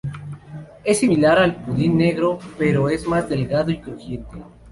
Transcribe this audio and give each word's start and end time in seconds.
Es 0.83 0.97
similar 0.97 1.37
al 1.37 1.57
pudín 1.57 1.95
negro, 1.97 2.39
pero 2.57 2.89
es 2.89 3.05
más 3.05 3.29
delgado 3.29 3.69
y 3.69 3.79
crujiente. 3.81 4.37